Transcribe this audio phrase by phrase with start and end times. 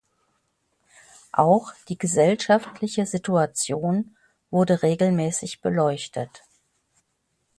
[1.31, 4.17] Auch die gesellschaftliche Situation
[4.49, 6.41] wurde regelmäßig beleuchtet.